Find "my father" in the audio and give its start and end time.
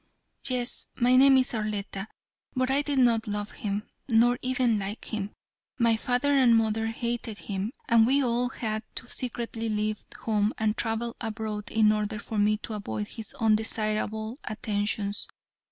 5.77-6.33